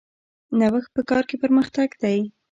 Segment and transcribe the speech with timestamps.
[0.59, 2.17] نوښت په کار کې پرمختګ دی